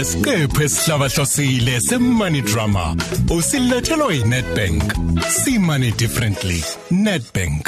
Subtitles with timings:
[0.00, 2.96] lesiqephu esihlabahlosile semoney drama.
[3.36, 4.82] Usilethelwa yiNetbank
[5.28, 6.60] simani differently.
[6.90, 7.64] Netbank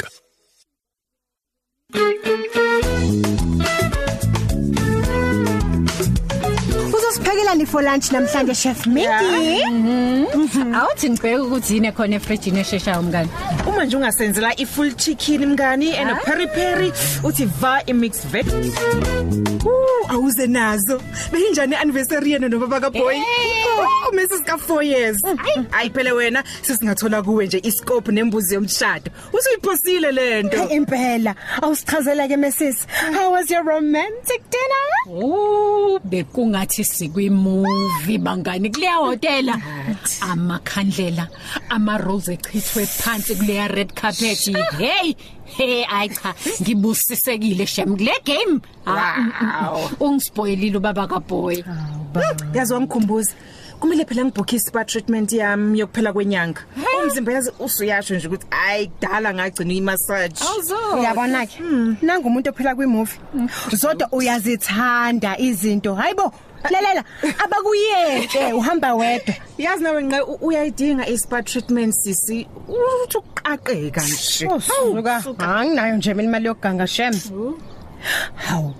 [6.95, 9.63] Uzosiphekelani for lunch namhlanje chef Mickey?
[10.79, 13.29] Awuthi ngibheke ukuthi yini khona efrijini esheshayo mngani.
[13.67, 16.91] uma nje ungasenzela i-full chicken mngani and a peri peri
[17.23, 18.45] uthi va i-mixed veg.
[18.47, 18.53] Uh,
[19.65, 19.82] awuze
[20.47, 21.01] nazo.
[21.31, 23.17] Beyinjani anniversary yena nobaba kaBoy?
[23.75, 25.17] Oh, Mrs ka 4 years.
[25.23, 32.37] hayi hayi phela wena sesingathola kuwe nje iscope nembuzi yomshado usuyiphosile lento Impela, awusichazela ke
[32.37, 32.87] Mrs.
[33.13, 35.23] How was your romantic dinner?
[35.23, 39.61] Oh, bekungathi sikwimovie bangani kuleya hotela.
[40.21, 41.27] Amakhandlela,
[41.69, 44.39] ama rose echithwe phansi kuleya red carpet.
[44.77, 45.15] Hey,
[45.45, 48.61] hey ay cha, ngibusisekile shem kule game.
[48.85, 49.95] Ah, mm, mm, mm.
[49.99, 51.63] Ungispoilile ubaba kaBoy.
[52.53, 53.33] yazi wangikhumbuza
[53.83, 56.61] kumele phela ngibhukhe spa treatment yami yokuphela kwenyanga
[57.03, 60.39] umzimba yazi usuyasho nje ukuthi hayi kudala ngagcina i-massage
[60.99, 61.59] Uyabona ke?
[62.01, 63.19] Nanga umuntu ophila kwimovie.
[63.75, 65.95] Zodwa uyazithanda izinto.
[65.95, 66.31] Hayibo.
[66.71, 67.03] Lalela,
[67.43, 69.33] abakuyeke uhamba wedwa.
[69.57, 74.47] yazi nawe nqa u- uyayidinga i-spa treatment sisi uthi uqaqeka nje
[75.21, 75.21] Suka,
[75.55, 77.13] anginayo nje mina imali yokuganga shem.
[78.35, 78.73] Hawu.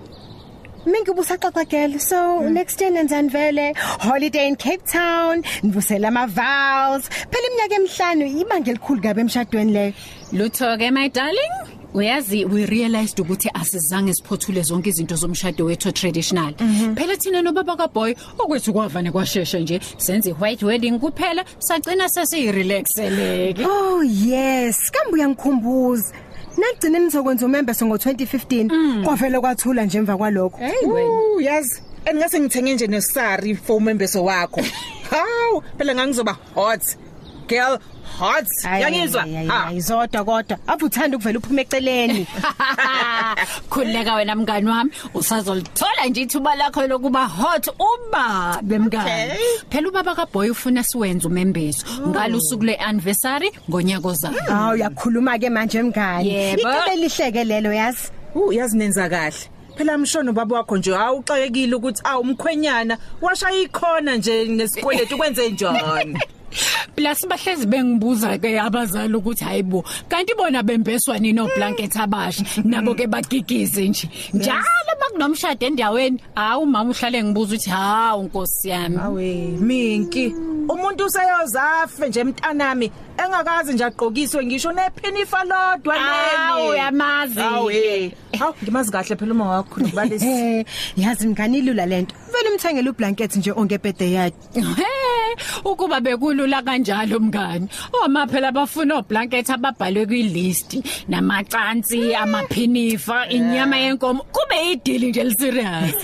[0.86, 1.98] Mingi busaxaxa girl.
[1.98, 3.72] So next year nenzani vele?
[3.76, 7.08] Holiday in Cape Town, nivusela ama vows.
[7.30, 9.94] Phela iminyaka emihlanu ibanga elikhulu kabe emshadweni leyo.
[10.32, 11.54] Lutho ke my darling.
[11.94, 16.52] Uyazi we realized ukuthi asizange siphothule zonke izinto zomshado wethu traditional.
[16.52, 23.64] Phela thina nobaba kaBoy okwethu kwavane kwashesha nje senze white wedding kuphela sagcina sesirelaxeleke.
[23.64, 26.12] Oh yes, kambe uyangikhumbuza.
[26.56, 30.58] Nagcina nizokwenza umembeso ngo2015 kwavele kwathula nje emva kwalokho.
[30.58, 31.10] Hey wena.
[31.10, 34.60] Uh, yazi engase ngithenge nje nesari for umembeso wakho
[35.10, 36.82] hawu phela ngangizoba hot
[37.48, 37.78] girl
[38.18, 42.26] hot yangizwa ha Ayizodwa kodwa avuthanda ukuvela uphume eceleni.
[43.70, 49.32] Khuleka wena mngani wami usazolithola nje ithuba lakho lokuba hot uba bemngani.
[49.70, 54.40] Phela ubaba kaBoy ufuna siwenze umembeso ngalusuku leanniversary ngonyaka ozayo.
[54.42, 56.28] Hawu uyakhuluma ke manje mngani.
[56.28, 56.60] Yebo.
[56.60, 58.10] Icebe lihleke lelo yazi.
[58.34, 64.48] Uh, yazi nenza kahle phela mshono baba wakho nje awuxakekile ukuthi awumkhwenyana washaya ikhona nje
[64.48, 66.18] ngesikweletu kwenze njani
[66.96, 72.94] Plus bahlezi bengibuza ke abazali ukuthi hayibo kanti bona bembeswa nini no blanket abasha nabo
[72.94, 79.34] ke bagigize nje njalo bakunomshado endaweni hawu mama uhlale ngibuza ukuthi hawu nkosi yami awe
[79.60, 80.34] minki
[80.68, 82.90] umuntu useyozafe nje mntanami
[83.24, 87.40] engakazi nje aqokiswe ngisho nephinifa lodwa Awu, uyamazi.
[87.40, 90.64] awe hawu ngimazi kahle phela uma wakho nobalisi Eh,
[90.96, 92.14] yazi mngani ilula lento.
[92.32, 94.36] Vele umthengele ublanket nje ongebhede yakhe.
[95.36, 97.68] He ukuba bekulula kanjalo mngani.
[98.04, 100.76] Oma phela bafuna oblanket ababhalwe kwilist
[101.08, 105.94] namacansi amaphinifa inyama yenkomo kube idili nje liserious.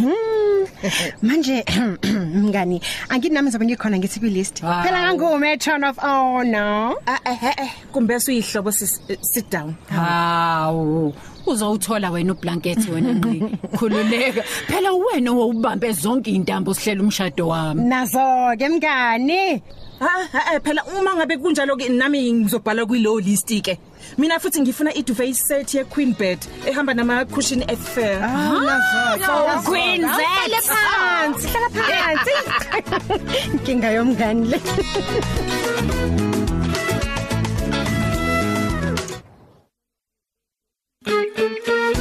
[1.23, 1.65] Manje
[2.35, 4.63] mngani, anginami ngizobe ngikhona ngithi kwilist.
[4.63, 4.83] Wow.
[4.83, 6.97] Phela ngangume turn off oh no.
[7.07, 11.15] Ah, eh eh, eh kumbe suyihlobo sis- eh, sit down Hawu
[11.47, 13.43] uzowuthola wena ublanket wena nqi
[13.77, 19.63] khululeka phela wena owubambe zonke intambo sihlela umshado wami Nazo ke mngani.
[20.01, 23.79] Ah, ah, eh, phela uma ngabe kunjalo ke nami ngizobhala kwi-low list ke
[24.19, 29.65] mina futhi ngifuna i-duvet set ye-queen bed ehamba nama-cushion affair Nazo.
[29.65, 30.07] Queen Z.
[30.07, 32.35] Hlala phansi, hlala phansi.
[33.53, 34.59] Inkinga yomngani le.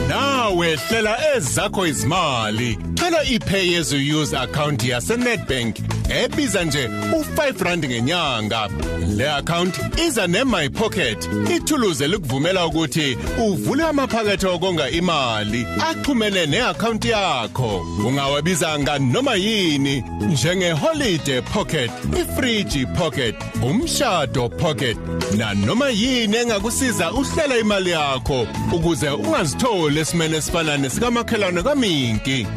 [0.07, 7.63] nawe hlela ezakho izimali thola ipay as you use account yase Nedbank ebiza nje u5
[7.63, 8.69] rand ngenyanga.
[9.17, 11.29] Le account iza ne my pocket.
[11.55, 17.85] Ithuluze likuvumela ukuthi uvule amaphakethe okonga imali axhumene neaccount yakho.
[18.07, 20.03] Ungawabiza nganoma yini?
[20.21, 21.91] Njenge holiday pocket
[22.21, 24.97] ifriji pocket umshado pocket.
[25.37, 32.47] Na noma yini engakusiza uhlela imali yakho ukuze ungazitholi esimene esifana nesikamakhelwane kaMinki.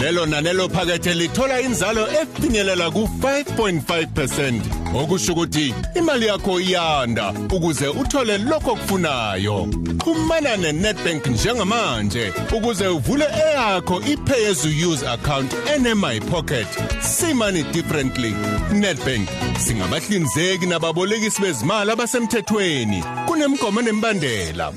[0.00, 4.60] Lelo nanelo phakethe lithola inzalo efinyelela ku5.5%
[5.02, 9.68] okusho ukuthi imali yakho iyanda ukuze uthole lokho okufunayo.
[10.04, 16.66] Xhumana neNetbank njengamanje ukuze uvule eyakho ipay as you use account ene my pocket
[17.00, 18.34] simani differently.
[18.72, 23.04] Netbank singabahlinzeki nababolekisi bezimali abasemthethweni.
[23.26, 24.72] Kunemgomo nembandela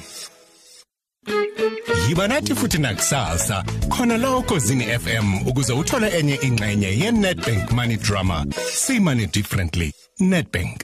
[2.14, 7.98] Yiba nathi futhi nakusasa khona la ukozini FM ukuze uthole enye ingxenye ye Nedbank Money
[7.98, 8.46] Drama.
[8.74, 9.92] See money differently.
[10.20, 10.82] Nedbank